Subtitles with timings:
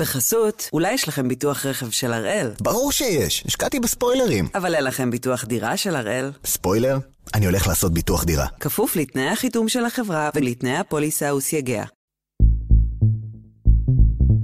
[0.00, 2.50] בחסות, אולי יש לכם ביטוח רכב של הראל.
[2.60, 4.48] ברור שיש, השקעתי בספוילרים.
[4.54, 6.30] אבל אין לכם ביטוח דירה של הראל.
[6.44, 6.98] ספוילר?
[7.34, 8.46] אני הולך לעשות ביטוח דירה.
[8.60, 11.84] כפוף לתנאי החיתום של החברה ולתנאי הפוליסה וסייגיה.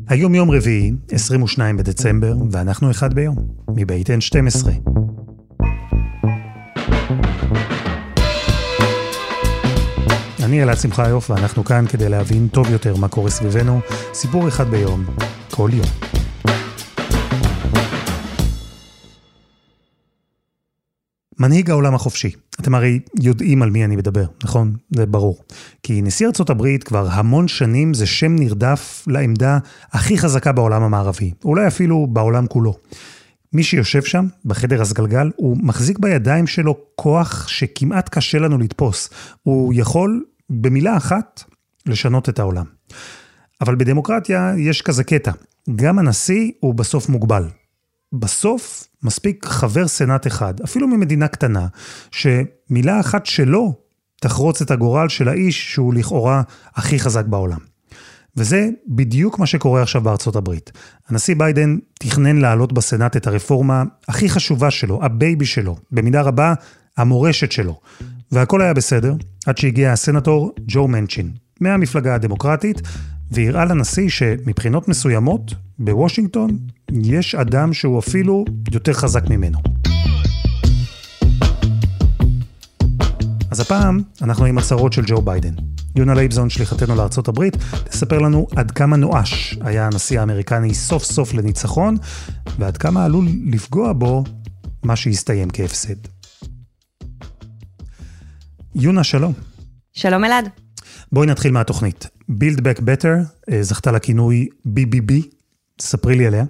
[0.08, 3.36] היום יום רביעי, 22 בדצמבר, ואנחנו אחד ביום,
[3.76, 4.68] מבית N12.
[10.44, 13.80] אני אלעד שמחיוף, ואנחנו כאן כדי להבין טוב יותר מה קורה סביבנו,
[14.14, 15.04] סיפור אחד ביום,
[15.56, 15.86] כל יום.
[21.38, 22.30] מנהיג העולם החופשי.
[22.60, 24.76] אתם הרי יודעים על מי אני מדבר, נכון?
[24.90, 25.38] זה ברור.
[25.82, 29.58] כי נשיא ארצות הברית כבר המון שנים זה שם נרדף לעמדה
[29.92, 32.74] הכי חזקה בעולם המערבי, אולי אפילו בעולם כולו.
[33.52, 39.10] מי שיושב שם, בחדר הסגלגל, הוא מחזיק בידיים שלו כוח שכמעט קשה לנו לתפוס.
[39.42, 41.44] הוא יכול, במילה אחת,
[41.86, 42.64] לשנות את העולם.
[43.60, 45.32] אבל בדמוקרטיה יש כזה קטע,
[45.76, 47.48] גם הנשיא הוא בסוף מוגבל.
[48.12, 51.66] בסוף מספיק חבר סנאט אחד, אפילו ממדינה קטנה,
[52.10, 53.74] שמילה אחת שלו
[54.20, 56.42] תחרוץ את הגורל של האיש שהוא לכאורה
[56.74, 57.58] הכי חזק בעולם.
[58.36, 60.72] וזה בדיוק מה שקורה עכשיו בארצות הברית.
[61.08, 66.54] הנשיא ביידן תכנן להעלות בסנאט את הרפורמה הכי חשובה שלו, הבייבי שלו, במידה רבה
[66.96, 67.80] המורשת שלו.
[68.32, 69.14] והכל היה בסדר,
[69.46, 71.30] עד שהגיע הסנטור ג'ו מנצ'ין,
[71.60, 72.82] מהמפלגה הדמוקרטית,
[73.30, 76.58] והראה לנשיא שמבחינות מסוימות, בוושינגטון,
[77.02, 79.58] יש אדם שהוא אפילו יותר חזק ממנו.
[83.50, 85.54] אז הפעם אנחנו עם הצרות של ג'ו ביידן.
[85.96, 86.94] יונה לייבזון, שליחתנו
[87.28, 91.96] הברית, תספר לנו עד כמה נואש היה הנשיא האמריקני סוף סוף לניצחון,
[92.58, 94.24] ועד כמה עלול לפגוע בו
[94.82, 95.96] מה שיסתיים כהפסד.
[98.74, 99.32] יונה, שלום.
[99.92, 100.65] שלום אלעד.
[101.16, 102.06] בואי נתחיל מהתוכנית.
[102.30, 105.12] Build Back Better זכתה לכינוי BBB,
[105.80, 106.44] ספרי לי עליה.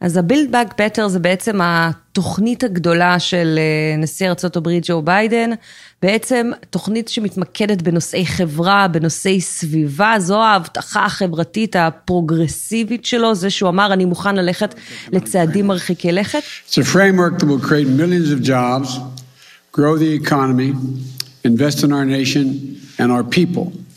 [0.00, 3.58] אז ה-Build Back Better זה בעצם התוכנית הגדולה של
[3.98, 5.50] נשיא ארה"ב ג'ו ביידן,
[6.02, 13.92] בעצם תוכנית שמתמקדת בנושאי חברה, בנושאי סביבה, זו ההבטחה החברתית הפרוגרסיבית שלו, זה שהוא אמר
[13.92, 14.74] אני מוכן ללכת
[15.12, 16.42] לצעדים מרחיקי לכת.
[16.68, 18.88] It's a framework that will create millions of jobs,
[19.72, 20.72] grow the economy,
[21.44, 23.90] invest in our nation and our people.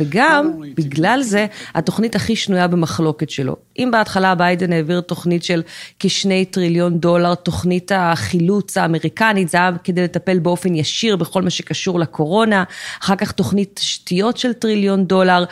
[0.00, 3.56] וגם, בגלל זה, התוכנית הכי שנויה במחלוקת שלו.
[3.78, 5.62] אם בהתחלה ביידן העביר תוכנית של
[5.98, 12.00] כשני טריליון דולר, תוכנית החילוץ האמריקנית, זה היה כדי לטפל באופן ישיר בכל מה שקשור
[12.00, 12.64] לקורונה,
[13.02, 15.44] אחר כך תוכנית תשתיות של טריליון דולר,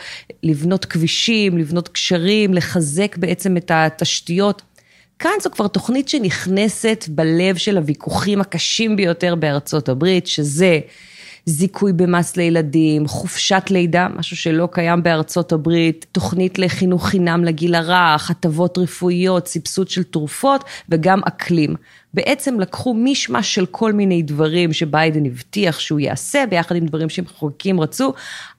[0.43, 4.61] לבנות כבישים, לבנות גשרים, לחזק בעצם את התשתיות.
[5.19, 10.79] כאן זו כבר תוכנית שנכנסת בלב של הוויכוחים הקשים ביותר בארצות הברית, שזה
[11.45, 18.31] זיכוי במס לילדים, חופשת לידה, משהו שלא קיים בארצות הברית, תוכנית לחינוך חינם לגיל הרך,
[18.31, 21.75] הטבות רפואיות, סבסוד של תרופות וגם אקלים.
[22.13, 27.79] בעצם לקחו מישמש של כל מיני דברים שביידן הבטיח שהוא יעשה, ביחד עם דברים שמחוקקים
[27.79, 28.13] רצו,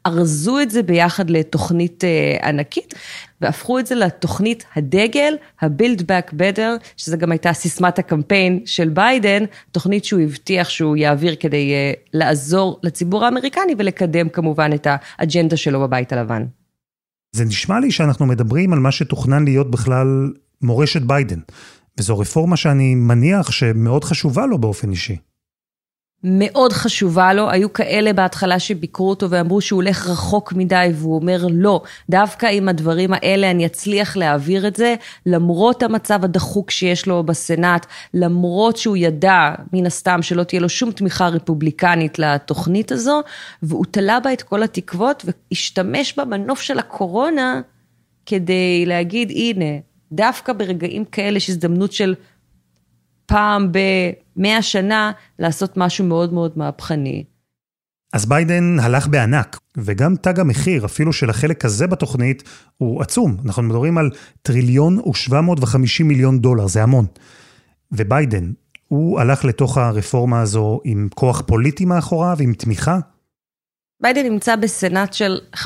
[0.06, 2.94] ארזו את זה ביחד לתוכנית אה, ענקית,
[3.40, 9.44] והפכו את זה לתוכנית הדגל, ה-Build Back Better, שזה גם הייתה סיסמת הקמפיין של ביידן,
[9.72, 15.80] תוכנית שהוא הבטיח שהוא יעביר כדי אה, לעזור לציבור האמריקני ולקדם כמובן את האג'נדה שלו
[15.80, 16.44] בבית הלבן.
[17.32, 21.38] זה נשמע לי שאנחנו מדברים על מה שתוכנן להיות בכלל מורשת ביידן.
[21.98, 25.16] וזו רפורמה שאני מניח שמאוד חשובה לו באופן אישי.
[26.24, 31.46] מאוד חשובה לו, היו כאלה בהתחלה שביקרו אותו ואמרו שהוא הולך רחוק מדי, והוא אומר
[31.50, 34.94] לא, דווקא עם הדברים האלה אני אצליח להעביר את זה,
[35.26, 40.90] למרות המצב הדחוק שיש לו בסנאט, למרות שהוא ידע, מן הסתם, שלא תהיה לו שום
[40.90, 43.20] תמיכה רפובליקנית לתוכנית הזו,
[43.62, 47.60] והוא תלה בה את כל התקוות והשתמש במנוף של הקורונה
[48.26, 49.78] כדי להגיד, הנה,
[50.12, 52.14] דווקא ברגעים כאלה יש הזדמנות של
[53.26, 57.24] פעם במאה שנה לעשות משהו מאוד מאוד מהפכני.
[58.12, 62.42] אז ביידן הלך בענק, וגם תג המחיר, אפילו של החלק הזה בתוכנית,
[62.78, 63.36] הוא עצום.
[63.44, 64.10] אנחנו מדברים על
[64.42, 67.06] טריליון ושבע מאות וחמישים מיליון דולר, זה המון.
[67.92, 68.52] וביידן,
[68.88, 72.98] הוא הלך לתוך הרפורמה הזו עם כוח פוליטי מאחוריו, עם תמיכה?
[74.02, 75.58] ביידן נמצא בסנאט של 50-50,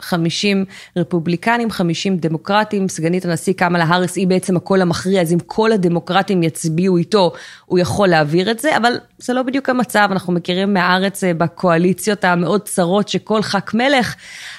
[0.00, 0.64] 50
[0.96, 6.42] רפובליקנים, 50 דמוקרטים, סגנית הנשיא קמאלה האריס היא בעצם הקול המכריע, אז אם כל הדמוקרטים
[6.42, 7.32] יצביעו איתו,
[7.66, 12.24] הוא יכול להעביר את זה, אבל זה לא בדיוק המצב, אנחנו מכירים מהארץ אה, בקואליציות
[12.24, 14.14] המאוד צרות שכל ח"כ מלך,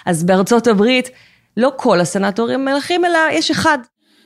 [0.06, 1.10] אז בארצות הברית
[1.57, 3.77] לא כל הסנאטורים מלכים, אלא יש אחד.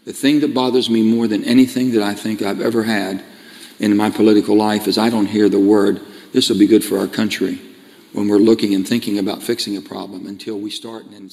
[0.08, 3.16] The thing that bothers me more than anything that I think I've ever had
[3.80, 6.00] in my political life is I don't hear the word,
[6.34, 7.69] this will be good for our country.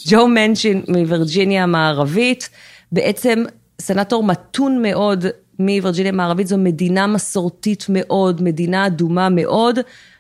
[0.09, 2.49] ג'ו מנצ'ין מווירג'יניה המערבית,
[2.93, 3.43] בעצם
[3.81, 5.25] סנטור מתון מאוד
[5.59, 9.79] מווירג'יניה המערבית, זו מדינה מסורתית מאוד, מדינה אדומה מאוד,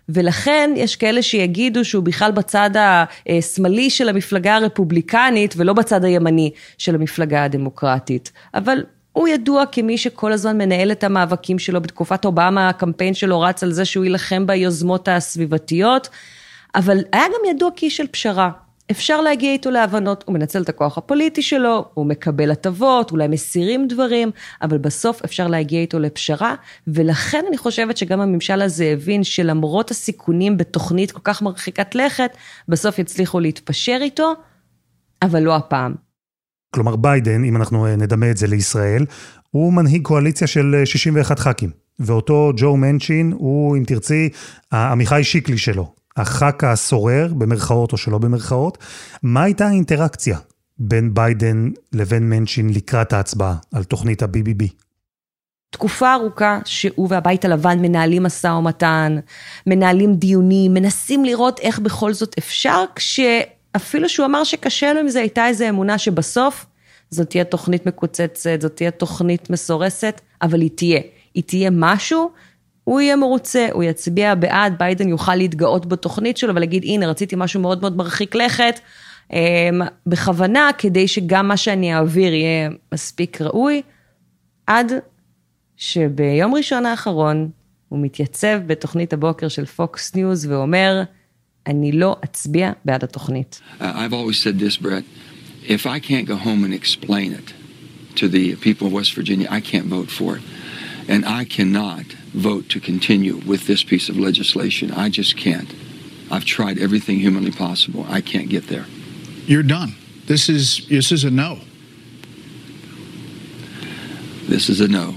[0.08, 2.70] ולכן יש כאלה שיגידו שהוא בכלל בצד
[3.28, 8.32] השמאלי של המפלגה הרפובליקנית ולא בצד הימני של המפלגה הדמוקרטית.
[8.54, 8.78] אבל
[9.12, 13.72] הוא ידוע כמי שכל הזמן מנהל את המאבקים שלו, בתקופת אובמה הקמפיין שלו רץ על
[13.72, 16.08] זה שהוא יילחם ביוזמות הסביבתיות,
[16.74, 18.50] אבל היה גם ידוע כאיש של פשרה.
[18.90, 23.88] אפשר להגיע איתו להבנות, הוא מנצל את הכוח הפוליטי שלו, הוא מקבל הטבות, אולי מסירים
[23.88, 24.30] דברים,
[24.62, 26.54] אבל בסוף אפשר להגיע איתו לפשרה,
[26.86, 32.36] ולכן אני חושבת שגם הממשל הזה הבין שלמרות הסיכונים בתוכנית כל כך מרחיקת לכת,
[32.68, 34.32] בסוף יצליחו להתפשר איתו,
[35.22, 35.94] אבל לא הפעם.
[36.74, 39.06] כלומר ביידן, אם אנחנו אה, נדמה את זה לישראל,
[39.50, 41.70] הוא מנהיג קואליציה של 61 אה, ח"כים.
[41.98, 44.28] ואותו ג'ו מנצ'ין הוא, אם תרצי,
[44.72, 45.92] עמיחי שיקלי שלו.
[46.16, 48.78] הח"כ הסורר, במרכאות או שלא במרכאות.
[49.22, 50.38] מה הייתה האינטראקציה
[50.78, 54.64] בין ביידן לבין מנצ'ין לקראת ההצבעה על תוכנית ה-BBB?
[55.70, 59.16] תקופה ארוכה שהוא והבית הלבן מנהלים משא ומתן,
[59.66, 65.20] מנהלים דיונים, מנסים לראות איך בכל זאת אפשר, כשאפילו שהוא אמר שקשה לו עם זה,
[65.20, 66.66] הייתה איזו אמונה שבסוף
[67.10, 71.00] זאת תהיה תוכנית מקוצצת, זאת תהיה תוכנית מסורסת, אבל היא תהיה.
[71.34, 72.30] היא תהיה משהו
[72.86, 77.60] הוא יהיה מרוצה, הוא יצביע בעד, ביידן יוכל להתגאות בתוכנית שלו ולהגיד, הנה, רציתי משהו
[77.60, 78.80] מאוד מאוד מרחיק לכת,
[79.32, 79.38] אמ,
[80.06, 83.82] בכוונה, כדי שגם מה שאני אעביר יהיה מספיק ראוי,
[84.66, 84.92] עד
[85.76, 87.50] שביום ראשון האחרון
[87.88, 91.02] הוא מתייצב בתוכנית הבוקר של פוקס ניוז ואומר,
[91.66, 93.60] אני לא אצביע בעד התוכנית.
[93.78, 94.12] Uh, I've
[95.64, 97.52] if I can't go home and explain it
[98.20, 100.42] to the people of West Virginia, I can't vote for it.
[101.08, 102.06] And I cannot
[102.48, 104.86] vote to continue with this piece of legislation.
[104.90, 105.70] I just can't.
[106.30, 108.02] I've tried everything humanly possible.
[108.08, 108.86] I can't get there.
[109.46, 109.92] You're done.
[110.26, 110.64] This is
[110.96, 111.50] this is a no.
[114.48, 115.14] This is a no.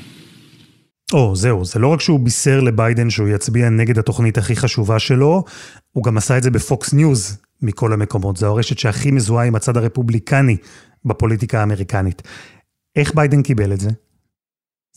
[1.14, 5.00] או, oh, זהו, זה לא רק שהוא בישר לביידן שהוא יצביע נגד התוכנית הכי חשובה
[5.00, 5.44] שלו,
[5.92, 8.38] הוא גם עשה את זה בפוקס ניוז מכל המקומות.
[8.38, 10.58] זו הרשת שהכי מזוהה עם הצד הרפובליקני
[11.06, 12.22] בפוליטיקה האמריקנית.
[12.96, 13.90] איך ביידן קיבל את זה?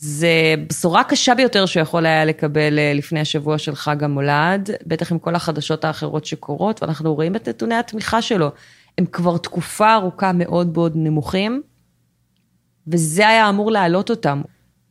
[0.05, 5.11] זה בשורה קשה ביותר שהוא יכול היה לקבל אה, לפני השבוע של חג המולד, בטח
[5.11, 8.49] עם כל החדשות האחרות שקורות, ואנחנו רואים את נתוני התמיכה שלו.
[8.97, 11.61] הם כבר תקופה ארוכה מאוד מאוד נמוכים,
[12.87, 14.41] וזה היה אמור להעלות אותם.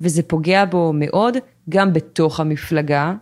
[0.01, 1.37] וזה פוגע בו מאוד,
[1.69, 3.13] גם בתוך המפלגה,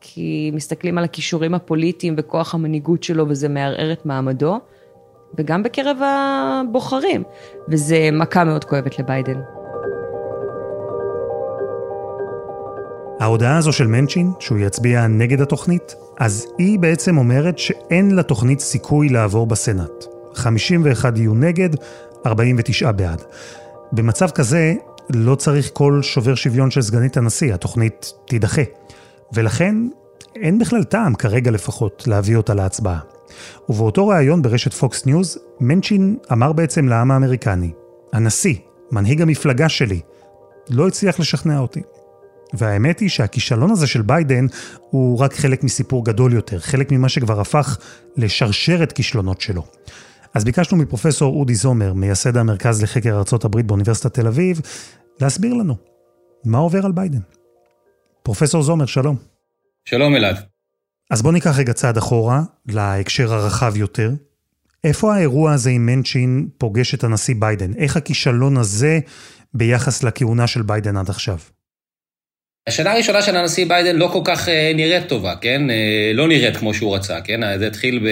[0.00, 4.60] כי מסתכלים על הכישורים הפוליטיים וכוח המנהיגות שלו, וזה מערער את מעמדו,
[5.38, 7.22] וגם בקרב הבוחרים,
[7.68, 9.53] וזה מכה מאוד כואבת לביידן.
[13.24, 19.08] ההודעה הזו של מנצ'ין, שהוא יצביע נגד התוכנית, אז היא בעצם אומרת שאין לתוכנית סיכוי
[19.08, 20.04] לעבור בסנאט.
[20.34, 21.68] 51 יהיו נגד,
[22.26, 23.22] 49 בעד.
[23.92, 24.74] במצב כזה,
[25.10, 28.62] לא צריך כל שובר שוויון של סגנית הנשיא, התוכנית תידחה.
[29.32, 29.76] ולכן,
[30.36, 32.98] אין בכלל טעם, כרגע לפחות, להביא אותה להצבעה.
[33.68, 37.70] ובאותו ראיון ברשת פוקס ניוז, מנצ'ין אמר בעצם לעם האמריקני,
[38.12, 38.56] הנשיא,
[38.92, 40.00] מנהיג המפלגה שלי,
[40.70, 41.82] לא הצליח לשכנע אותי.
[42.58, 44.46] והאמת היא שהכישלון הזה של ביידן
[44.90, 47.78] הוא רק חלק מסיפור גדול יותר, חלק ממה שכבר הפך
[48.16, 49.66] לשרשרת כישלונות שלו.
[50.34, 54.60] אז ביקשנו מפרופסור אודי זומר, מייסד המרכז לחקר ארה"ב באוניברסיטת תל אביב,
[55.20, 55.76] להסביר לנו
[56.44, 57.20] מה עובר על ביידן.
[58.22, 59.16] פרופסור זומר, שלום.
[59.84, 60.36] שלום אלעד.
[61.10, 64.12] אז בואו ניקח רגע צעד אחורה, להקשר הרחב יותר.
[64.84, 67.74] איפה האירוע הזה עם מנצ'ין פוגש את הנשיא ביידן?
[67.74, 69.00] איך הכישלון הזה
[69.54, 71.38] ביחס לכהונה של ביידן עד עכשיו?
[72.66, 75.70] השנה הראשונה של הנשיא ביידן לא כל כך אה, נראית טובה, כן?
[75.70, 77.58] אה, לא נראית כמו שהוא רצה, כן?
[77.58, 78.08] זה התחיל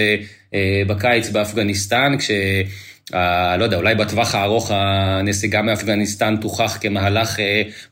[0.53, 2.31] אה, בקיץ באפגניסטן, כש...
[3.59, 7.39] לא יודע, אולי בטווח הארוך הנסיגה מאפגניסטן תוכח כמהלך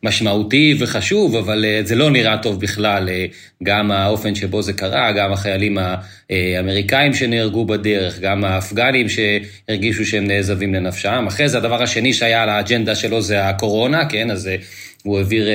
[0.03, 3.09] משמעותי וחשוב, אבל זה לא נראה טוב בכלל,
[3.63, 5.77] גם האופן שבו זה קרה, גם החיילים
[6.29, 11.25] האמריקאים שנהרגו בדרך, גם האפגנים שהרגישו שהם נעזבים לנפשם.
[11.27, 14.31] אחרי זה הדבר השני שהיה על האג'נדה שלו זה הקורונה, כן?
[14.31, 14.49] אז
[15.03, 15.47] הוא העביר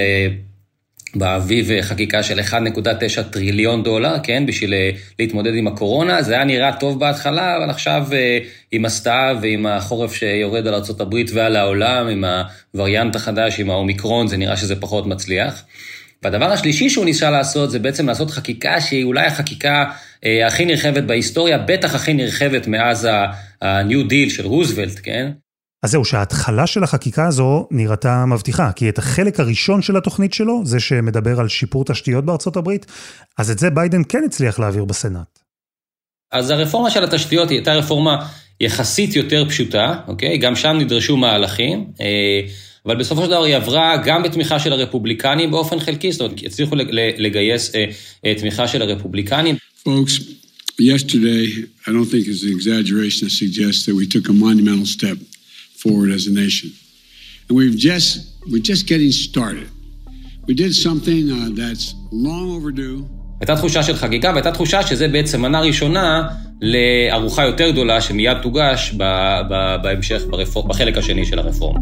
[1.18, 6.22] באביב אה, חקיקה של 1.9 טריליון דולר, כן, בשביל אה, להתמודד עם הקורונה.
[6.22, 8.38] זה היה נראה טוב בהתחלה, אבל עכשיו אה,
[8.72, 12.24] עם הסתיו ועם החורף שיורד על ארה"ב ועל העולם, עם
[12.74, 15.64] הווריאנט החדש, עם האומיקרון, זה נראה שזה פחות מצליח.
[16.22, 19.84] והדבר השלישי שהוא ניסה לעשות, זה בעצם לעשות חקיקה שהיא אולי החקיקה
[20.46, 25.30] הכי נרחבת בהיסטוריה, בטח הכי נרחבת מאז ה-New Deal של רוזוולט, כן?
[25.86, 30.62] אז זהו, שההתחלה של החקיקה הזו נראתה מבטיחה, כי את החלק הראשון של התוכנית שלו,
[30.64, 32.86] זה שמדבר על שיפור תשתיות בארצות הברית,
[33.38, 35.38] אז את זה ביידן כן הצליח להעביר בסנאט.
[36.32, 38.26] אז הרפורמה של התשתיות היא הייתה רפורמה
[38.60, 40.38] יחסית יותר פשוטה, אוקיי?
[40.38, 41.84] גם שם נדרשו מהלכים,
[42.86, 46.76] אבל בסופו של דבר היא עברה גם בתמיכה של הרפובליקנים באופן חלקי, זאת אומרת, הצליחו
[47.18, 47.72] לגייס
[48.38, 49.56] תמיכה של הרפובליקנים.
[49.84, 50.12] Folks,
[50.80, 51.46] yesterday,
[51.86, 55.16] I don't think it's an exaggeration to suggest that we took a monumental step
[55.82, 56.70] forward as a nation.
[57.48, 58.10] And we've just,
[58.50, 59.68] we're just getting started.
[60.48, 63.04] We did something uh, that's long overdue.
[63.40, 66.28] הייתה תחושה של חגיגה, והייתה תחושה שזה בעצם מנה ראשונה
[66.62, 68.94] לארוחה יותר גדולה שמיד תוגש
[69.82, 70.68] בהמשך, ברפור...
[70.68, 71.80] בחלק השני של הרפורמה.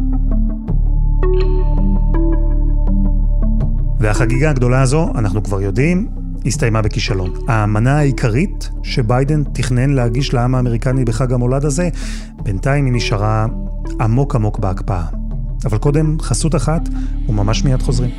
[3.99, 6.09] והחגיגה הגדולה הזו, אנחנו כבר יודעים,
[6.45, 7.33] הסתיימה בכישלון.
[7.47, 11.89] האמנה העיקרית שביידן תכנן להגיש לעם האמריקני בחג המולד הזה,
[12.43, 13.45] בינתיים היא נשארה
[14.01, 15.05] עמוק עמוק בהקפאה.
[15.65, 16.81] אבל קודם, חסות אחת,
[17.29, 18.11] וממש מיד חוזרים.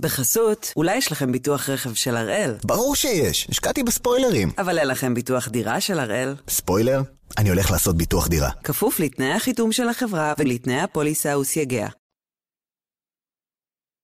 [0.00, 2.54] בחסות, אולי יש לכם ביטוח רכב של הראל?
[2.64, 4.50] ברור שיש, השקעתי בספוילרים.
[4.58, 6.34] אבל אין לכם ביטוח דירה של הראל?
[6.48, 7.02] ספוילר?
[7.38, 8.50] אני הולך לעשות ביטוח דירה.
[8.64, 11.88] כפוף לתנאי החיתום של החברה ולתנאי הפוליסה וסייגיה.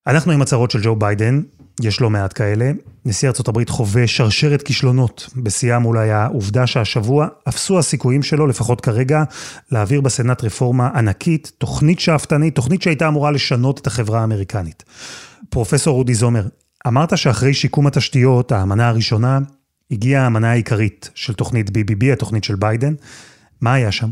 [0.07, 1.43] אנחנו עם הצהרות של ג'ו ביידן,
[1.83, 2.71] יש לא מעט כאלה.
[3.05, 5.31] נשיא ארצות הברית חווה שרשרת כישלונות.
[5.37, 9.25] בשיאם אולי העובדה שהשבוע אפסו הסיכויים שלו, לפחות כרגע,
[9.73, 14.83] להעביר בסנאט רפורמה ענקית, תוכנית שאפתנית, תוכנית שהייתה אמורה לשנות את החברה האמריקנית.
[15.51, 16.47] פרופסור אודי זומר,
[16.87, 19.39] אמרת שאחרי שיקום התשתיות, האמנה הראשונה,
[19.91, 22.95] הגיעה האמנה העיקרית של תוכנית BBB, התוכנית של ביידן.
[23.61, 24.09] מה היה שם?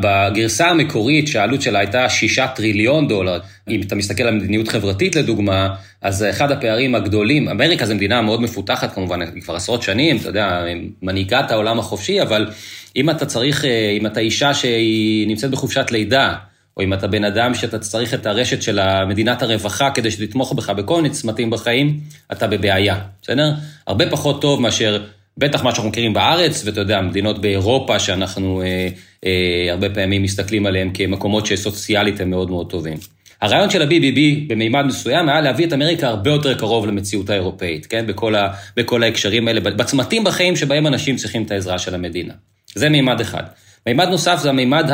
[0.00, 5.74] בגרסה המקורית, שהעלות שלה הייתה שישה טריליון דולר, אם אתה מסתכל על מדיניות חברתית לדוגמה,
[6.02, 10.28] אז אחד הפערים הגדולים, אמריקה זו מדינה מאוד מפותחת כמובן, היא כבר עשרות שנים, אתה
[10.28, 10.64] יודע,
[11.02, 12.50] מנהיגת העולם החופשי, אבל
[12.96, 13.64] אם אתה צריך,
[14.00, 16.34] אם אתה אישה שהיא נמצאת בחופשת לידה,
[16.76, 20.70] או אם אתה בן אדם שאתה צריך את הרשת של מדינת הרווחה כדי שתתמוך בך
[20.70, 22.00] בכל מיני צמתים בחיים,
[22.32, 23.52] אתה בבעיה, בסדר?
[23.86, 25.04] הרבה פחות טוב מאשר,
[25.38, 28.88] בטח מה שאנחנו מכירים בארץ, ואתה יודע, מדינות באירופה שאנחנו אה,
[29.24, 32.98] אה, הרבה פעמים מסתכלים עליהן כמקומות שסוציאלית הם מאוד מאוד טובים.
[33.40, 38.06] הרעיון של ה-BBB במימד מסוים היה להביא את אמריקה הרבה יותר קרוב למציאות האירופאית, כן?
[38.06, 42.34] בכל, ה, בכל ההקשרים האלה, בצמתים בחיים שבהם אנשים צריכים את העזרה של המדינה.
[42.74, 43.42] זה מימד אחד.
[43.86, 44.90] מימד נוסף זה המימד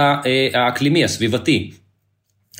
[0.54, 1.70] האקלימי, הסביבתי.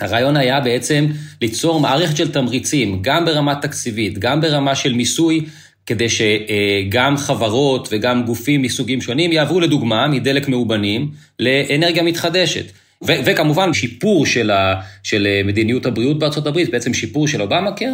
[0.01, 1.07] הרעיון היה בעצם
[1.41, 5.45] ליצור מערכת של תמריצים, גם ברמה תקציבית, גם ברמה של מיסוי,
[5.87, 12.65] כדי שגם חברות וגם גופים מסוגים שונים יעברו לדוגמה מדלק מאובנים לאנרגיה מתחדשת.
[13.07, 17.93] ו- וכמובן שיפור של, ה- של מדיניות הבריאות בארצות הברית, בעצם שיפור של אובמה קר,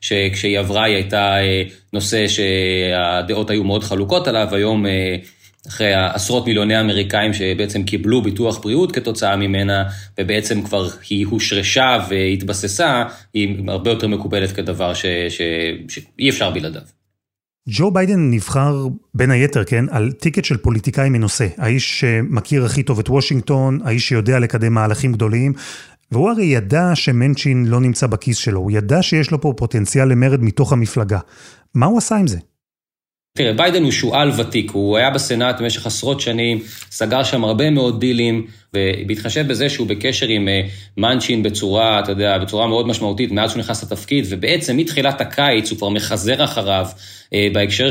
[0.00, 1.36] שכשהיא עברה היא הייתה
[1.92, 4.86] נושא שהדעות היו מאוד חלוקות עליו, היום
[5.66, 9.84] אחרי עשרות מיליוני אמריקאים שבעצם קיבלו ביטוח בריאות כתוצאה ממנה,
[10.20, 15.42] ובעצם כבר היא הושרשה והתבססה, היא הרבה יותר מקובלת כדבר ש, ש,
[15.88, 16.82] שאי אפשר בלעדיו.
[17.68, 21.46] ג'ו ביידן נבחר בין היתר, כן, על טיקט של פוליטיקאי מנוסה.
[21.58, 25.52] האיש שמכיר הכי טוב את וושינגטון, האיש שיודע לקדם מהלכים גדולים,
[26.12, 30.42] והוא הרי ידע שמנצ'ין לא נמצא בכיס שלו, הוא ידע שיש לו פה פוטנציאל למרד
[30.42, 31.18] מתוך המפלגה.
[31.74, 32.38] מה הוא עשה עם זה?
[33.38, 38.00] תראה, ביידן הוא שועל ותיק, הוא היה בסנאט במשך עשרות שנים, סגר שם הרבה מאוד
[38.00, 40.48] דילים, ובהתחשב בזה שהוא בקשר עם
[40.96, 45.78] מנצ'ין בצורה, אתה יודע, בצורה מאוד משמעותית מאז שהוא נכנס לתפקיד, ובעצם מתחילת הקיץ הוא
[45.78, 46.86] כבר מחזר אחריו
[47.52, 47.90] בהקשר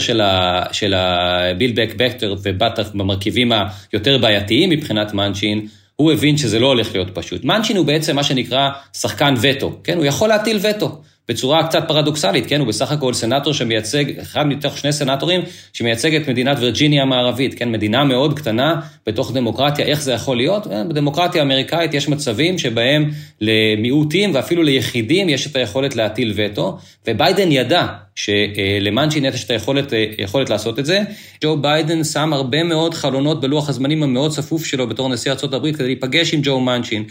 [0.71, 3.51] של הביל בק בקטר ובטח במרכיבים
[3.91, 7.43] היותר בעייתיים מבחינת מנצ'ין, הוא הבין שזה לא הולך להיות פשוט.
[7.43, 9.97] מנצ'ין הוא בעצם מה שנקרא שחקן וטו, כן?
[9.97, 11.01] הוא יכול להטיל וטו.
[11.29, 15.41] בצורה קצת פרדוקסלית, כן, הוא בסך הכל סנאטור שמייצג, אחד מתוך שני סנאטורים
[15.73, 20.67] שמייצג את מדינת וירג'יניה המערבית, כן, מדינה מאוד קטנה בתוך דמוקרטיה, איך זה יכול להיות?
[20.67, 27.87] בדמוקרטיה האמריקאית יש מצבים שבהם למיעוטים ואפילו ליחידים יש את היכולת להטיל וטו, וביידן ידע
[28.17, 31.01] שלמאנצ'ין יש את היכולת, היכולת לעשות את זה.
[31.43, 35.83] ג'ו ביידן שם הרבה מאוד חלונות בלוח הזמנים המאוד צפוף שלו בתור נשיא ארה"ב כדי
[35.83, 37.03] להיפגש עם ג'ו מאנצ'ין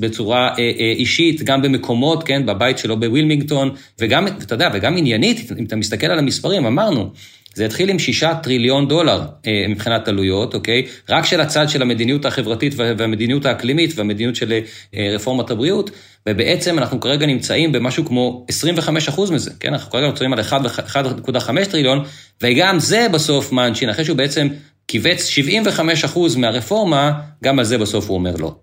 [0.00, 0.54] בצורה
[0.98, 6.06] אישית, גם במקומות, כן, בבית שלו בווילמינגטון, וגם, אתה יודע, וגם עניינית, אם אתה מסתכל
[6.06, 7.10] על המספרים, אמרנו,
[7.54, 10.86] זה התחיל עם שישה טריליון דולר אה, מבחינת עלויות, אוקיי?
[11.08, 14.60] רק של הצד של המדיניות החברתית והמדיניות האקלימית והמדיניות של
[14.94, 15.90] אה, רפורמת הבריאות,
[16.28, 19.72] ובעצם אנחנו כרגע נמצאים במשהו כמו 25 אחוז מזה, כן?
[19.72, 22.04] אנחנו כרגע נמצאים על 1.5 טריליון,
[22.42, 24.48] וגם זה בסוף מאנצ'ין, אחרי שהוא בעצם
[24.88, 27.12] כיווץ 75 אחוז מהרפורמה,
[27.44, 28.56] גם על זה בסוף הוא אומר לא.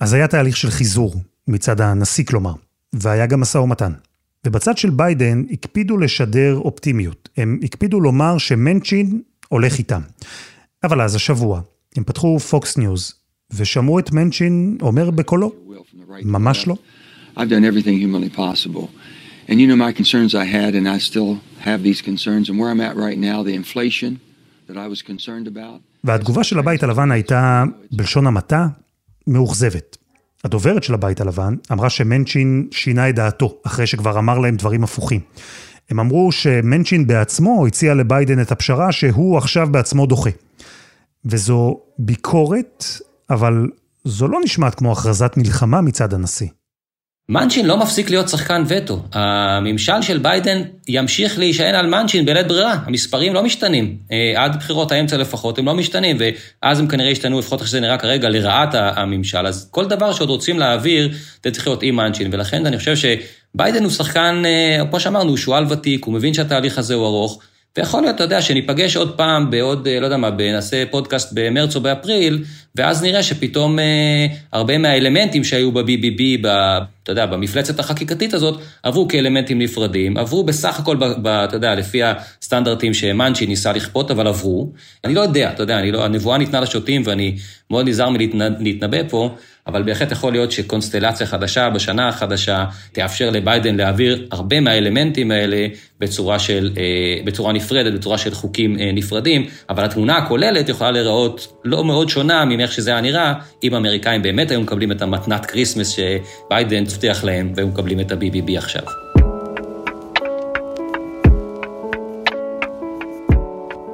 [0.00, 1.14] אז היה תהליך של חיזור,
[1.48, 2.52] מצד הנשיא כלומר,
[2.92, 3.92] והיה גם משא ומתן.
[4.46, 7.28] ובצד של ביידן הקפידו לשדר אופטימיות.
[7.36, 10.00] הם הקפידו לומר שמנצ'ין הולך איתם.
[10.84, 11.60] אבל אז השבוע,
[11.96, 13.14] הם פתחו פוקס ניוז,
[13.50, 15.52] ושמעו את מנצ'ין אומר בקולו,
[16.22, 16.76] ממש לא.
[17.36, 18.88] I've done everything humanly possible.
[19.48, 21.30] And you know my concerns I had, and I still
[21.68, 22.48] have these concerns.
[22.48, 24.12] And where I'm at right now, the inflation
[24.68, 25.80] that I was concerned about.
[26.04, 28.66] והתגובה של הבית הלבן הייתה, בלשון המעטה,
[29.26, 29.96] מאוכזבת.
[30.44, 35.20] הדוברת של הבית הלבן אמרה שמנצ'ין שינה את דעתו, אחרי שכבר אמר להם דברים הפוכים.
[35.90, 40.30] הם אמרו שמנצ'ין בעצמו הציע לביידן את הפשרה שהוא עכשיו בעצמו דוחה.
[41.24, 42.84] וזו ביקורת,
[43.30, 43.68] אבל
[44.04, 46.48] זו לא נשמעת כמו הכרזת מלחמה מצד הנשיא.
[47.30, 49.02] מנצ'ין לא מפסיק להיות שחקן וטו.
[49.12, 52.76] הממשל של ביידן ימשיך להישען על מנצ'ין בלית ברירה.
[52.86, 53.96] המספרים לא משתנים.
[54.12, 56.16] אה, עד בחירות האמצע לפחות הם לא משתנים,
[56.62, 59.46] ואז הם כנראה ישתנו, לפחות איך שזה נראה כרגע, לרעת הממשל.
[59.46, 61.10] אז כל דבר שעוד רוצים להעביר,
[61.44, 62.28] זה צריך להיות עם מנצ'ין.
[62.32, 66.78] ולכן אני חושב שביידן הוא שחקן, אה, כמו שאמרנו, הוא שועל ותיק, הוא מבין שהתהליך
[66.78, 67.40] הזה הוא ארוך.
[67.78, 71.76] ויכול להיות, אתה יודע, שניפגש עוד פעם בעוד, אה, לא יודע מה, נעשה פודקאסט במרץ
[71.76, 76.46] או באפריל, ואז נראה שפתאום אה, הרבה מהאלמנטים שהיו ב-BBB, ב,
[77.02, 81.74] אתה יודע, במפלצת החקיקתית הזאת, עברו כאלמנטים נפרדים, עברו בסך הכל, ב, ב, אתה יודע,
[81.74, 84.72] לפי הסטנדרטים שמאנצ'י ניסה לכפות, אבל עברו.
[85.04, 87.36] אני לא יודע, אתה יודע, לא, הנבואה ניתנה לשוטים, ואני
[87.70, 88.10] מאוד נזהר
[88.58, 89.34] מלהתנבא פה,
[89.70, 95.66] אבל בהחלט יכול להיות שקונסטלציה חדשה בשנה החדשה תאפשר לביידן להעביר הרבה מהאלמנטים האלה
[96.00, 96.82] בצורה, של, אה,
[97.24, 102.44] בצורה נפרדת, בצורה של חוקים אה, נפרדים, אבל התמונה הכוללת יכולה להיראות לא מאוד שונה
[102.44, 107.52] מאיך שזה היה נראה, אם האמריקאים באמת היו מקבלים את המתנת כריסמס שביידן הבטיח להם,
[107.56, 109.09] והיו מקבלים את ה-BBB עכשיו.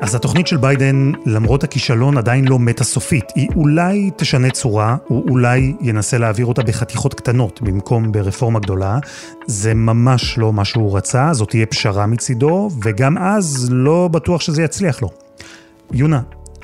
[0.06, 3.24] אז התוכנית של ביידן, למרות הכישלון, עדיין לא מתה סופית.
[3.34, 8.98] היא אולי תשנה צורה, הוא אולי ינסה להעביר אותה בחתיכות קטנות במקום ברפורמה גדולה.
[9.46, 14.62] זה ממש לא מה שהוא רצה, זאת תהיה פשרה מצידו, וגם אז לא בטוח שזה
[14.62, 15.08] יצליח לו.
[15.92, 16.20] יונה,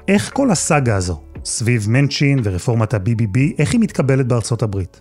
[0.08, 5.00] איך כל הסאגה הזו, סביב מנצ'ין ורפורמת ה-BBB, איך היא מתקבלת בארצות הברית?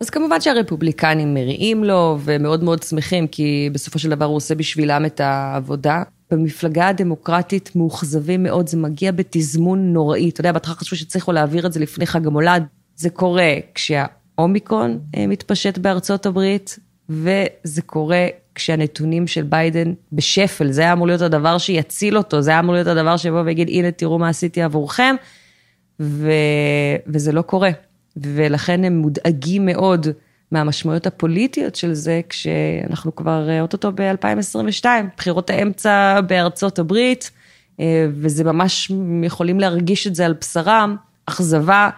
[0.00, 5.04] אז כמובן שהרפובליקנים מריעים לו ומאוד מאוד שמחים, כי בסופו של דבר הוא עושה בשבילם
[5.04, 6.02] את העבודה.
[6.30, 10.28] במפלגה הדמוקרטית מאוכזבים מאוד, זה מגיע בתזמון נוראי.
[10.28, 12.64] אתה יודע, בהתחלה חשבו שצריכו להעביר את זה לפני חג המולד.
[12.96, 20.72] זה קורה כשהאומיקרון אה, מתפשט בארצות הברית, וזה קורה כשהנתונים של ביידן בשפל.
[20.72, 23.90] זה היה אמור להיות הדבר שיציל אותו, זה היה אמור להיות הדבר שיבוא ויגיד, הנה,
[23.90, 25.14] תראו מה עשיתי עבורכם,
[26.00, 26.30] ו...
[27.06, 27.70] וזה לא קורה.
[28.16, 30.06] ולכן הם מודאגים מאוד
[30.52, 34.84] מהמשמעויות הפוליטיות של זה, כשאנחנו כבר אה, אוטוטו ב-2022,
[35.16, 37.30] בחירות האמצע בארצות הברית,
[37.80, 41.90] אה, וזה ממש, יכולים להרגיש את זה על בשרם, אכזבה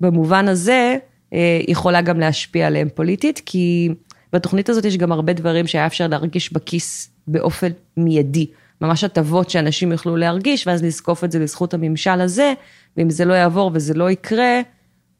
[0.00, 0.96] במובן הזה,
[1.32, 3.88] אה, יכולה גם להשפיע עליהם פוליטית, כי
[4.32, 8.46] בתוכנית הזאת יש גם הרבה דברים שהיה אפשר להרגיש בכיס באופן מיידי.
[8.80, 12.52] ממש הטבות שאנשים יוכלו להרגיש, ואז לזקוף את זה לזכות הממשל הזה,
[12.96, 14.60] ואם זה לא יעבור וזה לא יקרה,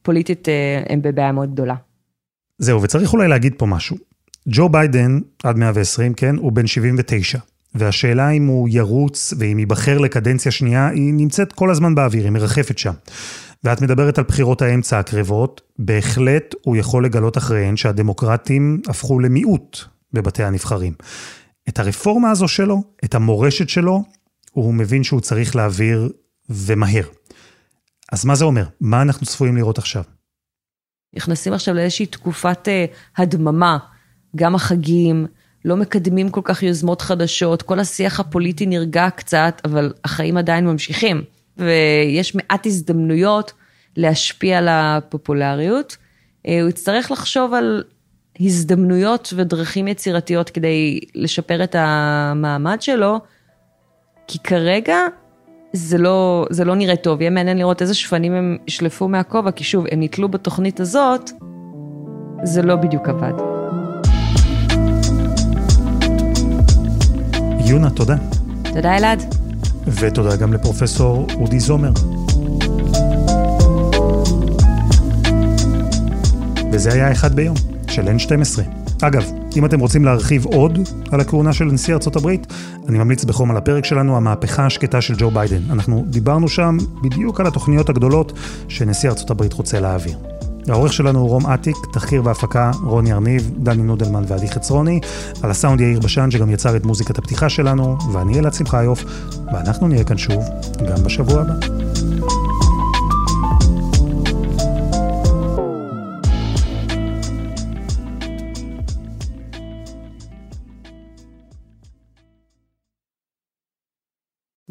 [0.02, 0.48] פוליטית
[0.88, 1.74] הם בבעיה מאוד גדולה.
[2.62, 3.96] זהו, וצריך אולי להגיד פה משהו.
[4.48, 7.38] ג'ו ביידן, עד 120, כן, הוא בן 79.
[7.74, 12.78] והשאלה אם הוא ירוץ ואם ייבחר לקדנציה שנייה, היא נמצאת כל הזמן באוויר, היא מרחפת
[12.78, 12.92] שם.
[13.64, 19.78] ואת מדברת על בחירות האמצע הקרבות, בהחלט הוא יכול לגלות אחריהן שהדמוקרטים הפכו למיעוט
[20.12, 20.92] בבתי הנבחרים.
[21.68, 24.02] את הרפורמה הזו שלו, את המורשת שלו,
[24.52, 26.12] הוא מבין שהוא צריך להעביר
[26.50, 27.04] ומהר.
[28.12, 28.64] אז מה זה אומר?
[28.80, 30.02] מה אנחנו צפויים לראות עכשיו?
[31.14, 32.84] נכנסים עכשיו לאיזושהי תקופת אה,
[33.16, 33.78] הדממה,
[34.36, 35.26] גם החגים,
[35.64, 41.22] לא מקדמים כל כך יוזמות חדשות, כל השיח הפוליטי נרגע קצת, אבל החיים עדיין ממשיכים.
[41.56, 43.52] ויש מעט הזדמנויות
[43.96, 45.96] להשפיע על הפופולריות.
[46.48, 47.84] אה, הוא יצטרך לחשוב על
[48.40, 53.20] הזדמנויות ודרכים יצירתיות כדי לשפר את המעמד שלו,
[54.28, 54.98] כי כרגע
[55.72, 59.64] זה לא, זה לא נראה טוב, יהיה מעניין לראות איזה שפנים הם ישלפו מהכובע, כי
[59.64, 61.30] שוב, הם נתלו בתוכנית הזאת,
[62.42, 63.32] זה לא בדיוק עבד.
[67.66, 68.16] יונה, תודה.
[68.62, 69.34] תודה אלעד.
[69.86, 71.92] ותודה גם לפרופסור אודי זומר.
[76.72, 77.56] וזה היה אחד ביום,
[77.90, 78.60] של N12.
[79.02, 80.78] אגב, אם אתם רוצים להרחיב עוד
[81.10, 82.46] על הכהונה של נשיא ארצות הברית,
[82.88, 85.62] אני ממליץ בחום על הפרק שלנו, המהפכה השקטה של ג'ו ביידן.
[85.70, 88.32] אנחנו דיברנו שם בדיוק על התוכניות הגדולות
[88.68, 90.18] שנשיא ארצות הברית רוצה להעביר.
[90.68, 95.00] העורך שלנו הוא רום אטיק, תחקיר והפקה רוני ארניב, דני נודלמן ועדי חצרוני,
[95.42, 99.04] על הסאונד יאיר בשן שגם יצר את מוזיקת הפתיחה שלנו, ואני אלעד שמחיוף,
[99.52, 100.44] ואנחנו נהיה כאן שוב
[100.88, 101.54] גם בשבוע הבא.